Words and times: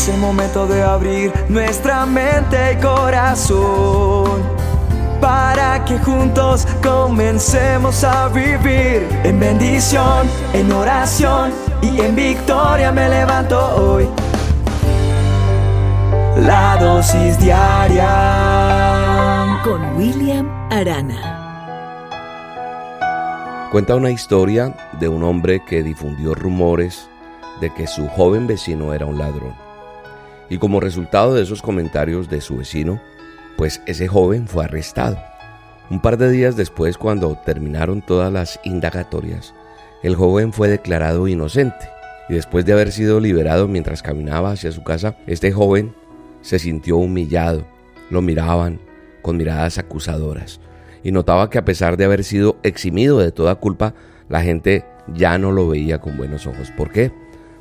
Es 0.00 0.08
el 0.08 0.16
momento 0.16 0.66
de 0.66 0.82
abrir 0.82 1.30
nuestra 1.50 2.06
mente 2.06 2.72
y 2.72 2.76
corazón 2.76 4.40
para 5.20 5.84
que 5.84 5.98
juntos 5.98 6.66
comencemos 6.82 8.02
a 8.02 8.28
vivir 8.28 9.06
en 9.24 9.38
bendición, 9.38 10.26
en 10.54 10.72
oración 10.72 11.52
y 11.82 12.00
en 12.00 12.16
victoria 12.16 12.90
me 12.92 13.10
levanto 13.10 13.58
hoy. 13.76 14.08
La 16.46 16.78
dosis 16.80 17.38
diaria 17.38 18.08
con 19.62 19.98
William 19.98 20.48
Arana. 20.70 21.36
Cuenta 23.70 23.96
una 23.96 24.10
historia 24.10 24.74
de 24.98 25.08
un 25.08 25.22
hombre 25.24 25.62
que 25.62 25.82
difundió 25.82 26.34
rumores 26.34 27.06
de 27.60 27.68
que 27.68 27.86
su 27.86 28.08
joven 28.08 28.46
vecino 28.46 28.94
era 28.94 29.04
un 29.04 29.18
ladrón. 29.18 29.69
Y 30.50 30.58
como 30.58 30.80
resultado 30.80 31.34
de 31.34 31.42
esos 31.42 31.62
comentarios 31.62 32.28
de 32.28 32.40
su 32.40 32.58
vecino, 32.58 33.00
pues 33.56 33.80
ese 33.86 34.08
joven 34.08 34.48
fue 34.48 34.64
arrestado. 34.64 35.16
Un 35.88 36.00
par 36.00 36.18
de 36.18 36.30
días 36.30 36.56
después, 36.56 36.98
cuando 36.98 37.38
terminaron 37.46 38.02
todas 38.02 38.32
las 38.32 38.60
indagatorias, 38.64 39.54
el 40.02 40.16
joven 40.16 40.52
fue 40.52 40.68
declarado 40.68 41.28
inocente. 41.28 41.88
Y 42.28 42.34
después 42.34 42.64
de 42.64 42.72
haber 42.72 42.92
sido 42.92 43.20
liberado 43.20 43.68
mientras 43.68 44.02
caminaba 44.02 44.52
hacia 44.52 44.72
su 44.72 44.82
casa, 44.82 45.16
este 45.26 45.52
joven 45.52 45.94
se 46.42 46.58
sintió 46.58 46.96
humillado. 46.96 47.64
Lo 48.08 48.22
miraban 48.22 48.80
con 49.22 49.36
miradas 49.36 49.78
acusadoras. 49.78 50.60
Y 51.02 51.12
notaba 51.12 51.50
que 51.50 51.58
a 51.58 51.64
pesar 51.64 51.96
de 51.96 52.04
haber 52.04 52.24
sido 52.24 52.56
eximido 52.62 53.18
de 53.18 53.32
toda 53.32 53.54
culpa, 53.56 53.94
la 54.28 54.42
gente 54.42 54.84
ya 55.14 55.38
no 55.38 55.52
lo 55.52 55.68
veía 55.68 56.00
con 56.00 56.16
buenos 56.16 56.46
ojos. 56.46 56.70
¿Por 56.76 56.92
qué? 56.92 57.12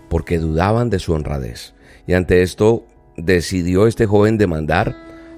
Porque 0.10 0.40
dudaban 0.40 0.90
de 0.90 1.00
su 1.00 1.14
honradez. 1.14 1.74
Y 2.08 2.14
ante 2.14 2.42
esto 2.42 2.86
decidió 3.18 3.88
este 3.88 4.06
joven 4.06 4.38
demandar 4.38 4.96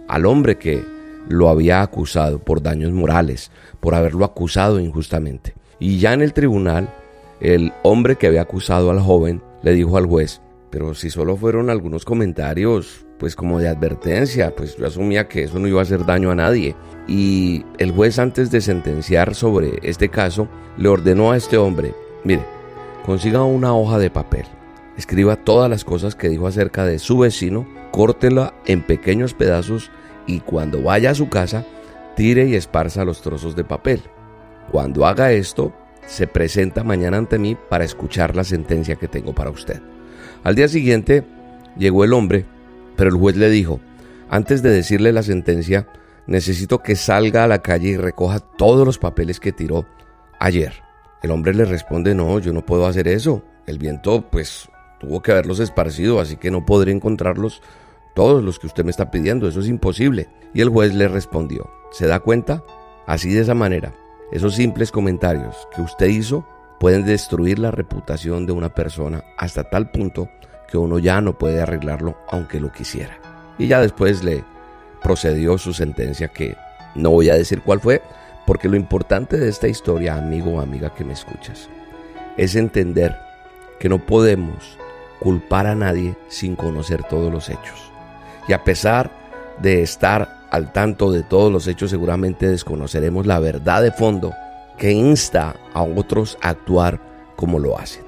al 0.07 0.25
hombre 0.25 0.57
que 0.57 0.83
lo 1.27 1.49
había 1.49 1.81
acusado 1.81 2.39
por 2.39 2.61
daños 2.61 2.91
morales, 2.91 3.51
por 3.79 3.95
haberlo 3.95 4.25
acusado 4.25 4.79
injustamente. 4.79 5.53
Y 5.79 5.99
ya 5.99 6.13
en 6.13 6.21
el 6.21 6.33
tribunal, 6.33 6.93
el 7.39 7.73
hombre 7.83 8.15
que 8.15 8.27
había 8.27 8.41
acusado 8.41 8.91
al 8.91 8.99
joven 8.99 9.41
le 9.63 9.73
dijo 9.73 9.97
al 9.97 10.05
juez, 10.05 10.41
pero 10.69 10.93
si 10.93 11.09
solo 11.09 11.35
fueron 11.35 11.69
algunos 11.69 12.05
comentarios, 12.05 13.05
pues 13.19 13.35
como 13.35 13.59
de 13.59 13.67
advertencia, 13.67 14.55
pues 14.55 14.77
yo 14.77 14.87
asumía 14.87 15.27
que 15.27 15.43
eso 15.43 15.59
no 15.59 15.67
iba 15.67 15.79
a 15.79 15.83
hacer 15.83 16.05
daño 16.05 16.31
a 16.31 16.35
nadie. 16.35 16.75
Y 17.07 17.65
el 17.77 17.91
juez 17.91 18.19
antes 18.19 18.51
de 18.51 18.61
sentenciar 18.61 19.35
sobre 19.35 19.79
este 19.83 20.09
caso, 20.09 20.47
le 20.77 20.87
ordenó 20.87 21.31
a 21.31 21.37
este 21.37 21.57
hombre, 21.57 21.93
mire, 22.23 22.43
consiga 23.05 23.43
una 23.43 23.75
hoja 23.75 23.99
de 23.99 24.09
papel, 24.09 24.45
escriba 25.01 25.35
todas 25.35 25.67
las 25.67 25.83
cosas 25.83 26.15
que 26.15 26.29
dijo 26.29 26.45
acerca 26.45 26.85
de 26.85 26.99
su 26.99 27.17
vecino, 27.17 27.67
córtela 27.91 28.53
en 28.67 28.83
pequeños 28.83 29.33
pedazos 29.33 29.89
y 30.27 30.41
cuando 30.41 30.83
vaya 30.83 31.09
a 31.09 31.15
su 31.15 31.27
casa, 31.27 31.65
tire 32.15 32.47
y 32.47 32.53
esparza 32.53 33.03
los 33.03 33.21
trozos 33.21 33.55
de 33.55 33.63
papel. 33.63 34.03
Cuando 34.71 35.07
haga 35.07 35.31
esto, 35.31 35.73
se 36.05 36.27
presenta 36.27 36.83
mañana 36.83 37.17
ante 37.17 37.39
mí 37.39 37.57
para 37.69 37.83
escuchar 37.83 38.35
la 38.35 38.43
sentencia 38.43 38.95
que 38.95 39.07
tengo 39.07 39.33
para 39.33 39.49
usted. 39.49 39.81
Al 40.43 40.53
día 40.53 40.67
siguiente 40.67 41.23
llegó 41.75 42.03
el 42.03 42.13
hombre, 42.13 42.45
pero 42.95 43.09
el 43.09 43.15
juez 43.15 43.35
le 43.35 43.49
dijo, 43.49 43.79
antes 44.29 44.61
de 44.61 44.69
decirle 44.69 45.11
la 45.11 45.23
sentencia, 45.23 45.87
necesito 46.27 46.83
que 46.83 46.95
salga 46.95 47.43
a 47.43 47.47
la 47.47 47.63
calle 47.63 47.89
y 47.89 47.97
recoja 47.97 48.39
todos 48.39 48.85
los 48.85 48.99
papeles 48.99 49.39
que 49.39 49.51
tiró 49.51 49.87
ayer. 50.39 50.73
El 51.23 51.31
hombre 51.31 51.55
le 51.55 51.65
responde, 51.65 52.13
no, 52.13 52.37
yo 52.37 52.53
no 52.53 52.63
puedo 52.63 52.85
hacer 52.85 53.07
eso. 53.07 53.43
El 53.65 53.77
viento, 53.77 54.29
pues, 54.29 54.69
tuvo 55.01 55.21
que 55.21 55.31
haberlos 55.31 55.59
esparcido, 55.59 56.19
así 56.19 56.37
que 56.37 56.51
no 56.51 56.63
podré 56.63 56.91
encontrarlos 56.91 57.63
todos 58.13 58.43
los 58.43 58.59
que 58.59 58.67
usted 58.67 58.85
me 58.85 58.91
está 58.91 59.09
pidiendo, 59.09 59.47
eso 59.47 59.59
es 59.59 59.67
imposible. 59.67 60.29
Y 60.53 60.61
el 60.61 60.69
juez 60.69 60.93
le 60.93 61.07
respondió, 61.07 61.71
¿se 61.91 62.05
da 62.05 62.19
cuenta? 62.19 62.63
Así 63.07 63.33
de 63.33 63.41
esa 63.41 63.55
manera, 63.55 63.95
esos 64.31 64.53
simples 64.53 64.91
comentarios 64.91 65.67
que 65.75 65.81
usted 65.81 66.05
hizo 66.05 66.45
pueden 66.79 67.03
destruir 67.03 67.57
la 67.57 67.71
reputación 67.71 68.45
de 68.45 68.51
una 68.51 68.69
persona 68.69 69.23
hasta 69.37 69.63
tal 69.63 69.89
punto 69.89 70.29
que 70.69 70.77
uno 70.77 70.99
ya 70.99 71.19
no 71.19 71.37
puede 71.37 71.61
arreglarlo 71.61 72.15
aunque 72.29 72.59
lo 72.59 72.71
quisiera. 72.71 73.17
Y 73.57 73.67
ya 73.67 73.81
después 73.81 74.23
le 74.23 74.43
procedió 75.01 75.57
su 75.57 75.73
sentencia 75.73 76.27
que 76.27 76.55
no 76.93 77.09
voy 77.09 77.29
a 77.29 77.35
decir 77.35 77.63
cuál 77.63 77.79
fue, 77.79 78.03
porque 78.45 78.69
lo 78.69 78.75
importante 78.75 79.37
de 79.37 79.49
esta 79.49 79.67
historia, 79.67 80.15
amigo 80.15 80.51
o 80.51 80.61
amiga 80.61 80.93
que 80.93 81.03
me 81.03 81.13
escuchas, 81.13 81.69
es 82.37 82.55
entender 82.55 83.17
que 83.79 83.89
no 83.89 84.05
podemos 84.05 84.77
culpar 85.21 85.67
a 85.67 85.75
nadie 85.75 86.17
sin 86.27 86.55
conocer 86.55 87.03
todos 87.03 87.31
los 87.31 87.47
hechos. 87.49 87.91
Y 88.47 88.53
a 88.53 88.63
pesar 88.63 89.11
de 89.61 89.83
estar 89.83 90.47
al 90.49 90.73
tanto 90.73 91.11
de 91.11 91.21
todos 91.21 91.51
los 91.51 91.67
hechos, 91.67 91.91
seguramente 91.91 92.47
desconoceremos 92.47 93.27
la 93.27 93.39
verdad 93.39 93.83
de 93.83 93.91
fondo 93.91 94.33
que 94.79 94.91
insta 94.91 95.55
a 95.75 95.83
otros 95.83 96.39
a 96.41 96.49
actuar 96.49 96.99
como 97.35 97.59
lo 97.59 97.77
hacen. 97.77 98.03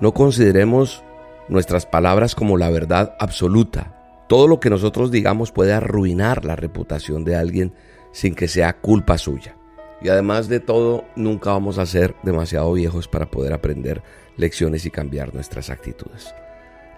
No 0.00 0.12
consideremos 0.12 1.04
nuestras 1.48 1.86
palabras 1.86 2.34
como 2.34 2.58
la 2.58 2.68
verdad 2.68 3.14
absoluta. 3.20 3.94
Todo 4.26 4.48
lo 4.48 4.58
que 4.58 4.68
nosotros 4.68 5.12
digamos 5.12 5.52
puede 5.52 5.72
arruinar 5.72 6.44
la 6.44 6.56
reputación 6.56 7.24
de 7.24 7.36
alguien 7.36 7.74
sin 8.10 8.34
que 8.34 8.48
sea 8.48 8.80
culpa 8.80 9.18
suya. 9.18 9.56
Y 10.02 10.08
además 10.08 10.48
de 10.48 10.58
todo, 10.58 11.04
nunca 11.14 11.50
vamos 11.50 11.78
a 11.78 11.86
ser 11.86 12.16
demasiado 12.24 12.72
viejos 12.72 13.06
para 13.06 13.30
poder 13.30 13.52
aprender 13.52 14.02
lecciones 14.36 14.84
y 14.84 14.90
cambiar 14.90 15.32
nuestras 15.32 15.70
actitudes. 15.70 16.34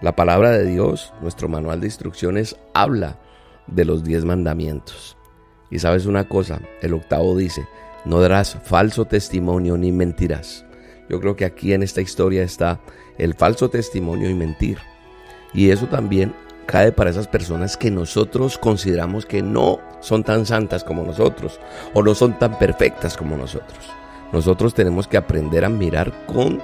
La 0.01 0.15
palabra 0.15 0.51
de 0.51 0.65
Dios, 0.65 1.13
nuestro 1.21 1.49
manual 1.49 1.81
de 1.81 1.87
instrucciones, 1.87 2.55
habla 2.73 3.17
de 3.67 3.83
los 3.83 4.03
diez 4.03 4.23
mandamientos. 4.23 5.17
Y 5.69 5.79
sabes 5.79 6.05
una 6.05 6.27
cosa, 6.27 6.61
el 6.81 6.93
octavo 6.93 7.35
dice, 7.35 7.67
no 8.05 8.21
darás 8.21 8.57
falso 8.63 9.05
testimonio 9.05 9.77
ni 9.77 9.91
mentirás. 9.91 10.65
Yo 11.09 11.19
creo 11.19 11.35
que 11.35 11.43
aquí 11.43 11.73
en 11.73 11.83
esta 11.83 12.01
historia 12.01 12.43
está 12.43 12.79
el 13.17 13.33
falso 13.33 13.69
testimonio 13.69 14.29
y 14.29 14.35
mentir. 14.35 14.77
Y 15.53 15.71
eso 15.71 15.87
también 15.87 16.33
cae 16.65 16.91
para 16.91 17.09
esas 17.09 17.27
personas 17.27 17.75
que 17.75 17.91
nosotros 17.91 18.57
consideramos 18.57 19.25
que 19.25 19.41
no 19.41 19.79
son 19.99 20.23
tan 20.23 20.45
santas 20.45 20.83
como 20.83 21.03
nosotros 21.03 21.59
o 21.93 22.03
no 22.03 22.15
son 22.15 22.39
tan 22.39 22.57
perfectas 22.57 23.17
como 23.17 23.35
nosotros. 23.35 23.79
Nosotros 24.31 24.73
tenemos 24.73 25.07
que 25.07 25.17
aprender 25.17 25.65
a 25.65 25.69
mirar 25.69 26.25
con 26.25 26.61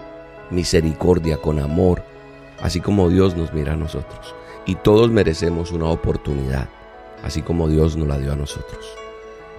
misericordia, 0.51 1.37
con 1.37 1.59
amor, 1.59 2.03
así 2.61 2.79
como 2.79 3.09
Dios 3.09 3.35
nos 3.35 3.53
mira 3.53 3.73
a 3.73 3.77
nosotros. 3.77 4.35
Y 4.65 4.75
todos 4.75 5.11
merecemos 5.11 5.71
una 5.71 5.85
oportunidad, 5.85 6.69
así 7.23 7.41
como 7.41 7.67
Dios 7.67 7.95
nos 7.97 8.07
la 8.07 8.17
dio 8.17 8.33
a 8.33 8.35
nosotros. 8.35 8.85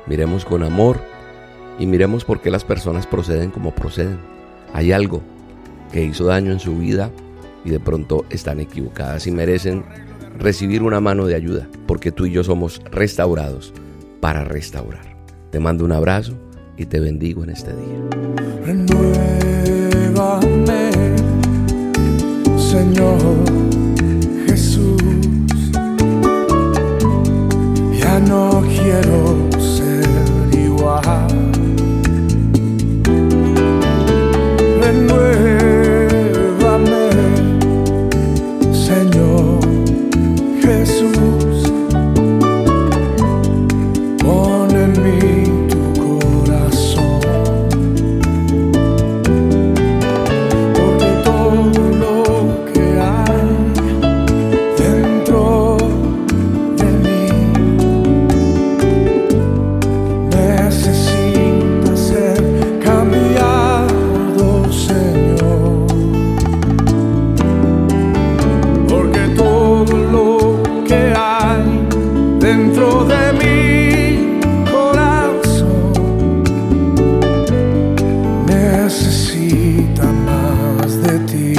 Miremos 0.06 0.44
con 0.44 0.62
amor 0.62 1.00
y 1.78 1.86
miremos 1.86 2.24
por 2.24 2.40
qué 2.40 2.50
las 2.50 2.64
personas 2.64 3.06
proceden 3.06 3.50
como 3.50 3.74
proceden. 3.74 4.18
Hay 4.72 4.92
algo 4.92 5.22
que 5.92 6.04
hizo 6.04 6.24
daño 6.24 6.52
en 6.52 6.60
su 6.60 6.76
vida 6.76 7.10
y 7.64 7.70
de 7.70 7.80
pronto 7.80 8.24
están 8.30 8.60
equivocadas 8.60 9.26
y 9.26 9.30
merecen 9.30 9.84
recibir 10.38 10.82
una 10.82 11.00
mano 11.00 11.26
de 11.26 11.34
ayuda, 11.34 11.68
porque 11.86 12.12
tú 12.12 12.26
y 12.26 12.32
yo 12.32 12.44
somos 12.44 12.80
restaurados 12.90 13.72
para 14.20 14.44
restaurar. 14.44 15.16
Te 15.50 15.60
mando 15.60 15.84
un 15.84 15.92
abrazo 15.92 16.34
y 16.76 16.86
te 16.86 17.00
bendigo 17.00 17.44
en 17.44 17.50
este 17.50 17.72
día. 17.72 17.96
Señor 22.76 23.55
dentro 72.46 73.04
de 73.04 73.22
mi 73.40 74.40
corazón 74.70 76.44
necesita 78.46 80.04
más 80.28 81.02
de 81.02 81.18
ti. 81.30 81.54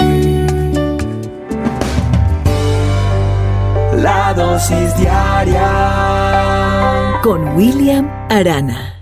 La 4.02 4.34
dosis 4.34 4.96
diaria 4.98 5.70
con 7.22 7.40
William 7.58 8.08
Arana. 8.30 8.97